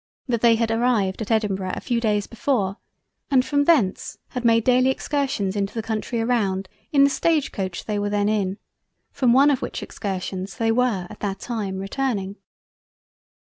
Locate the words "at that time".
11.11-11.77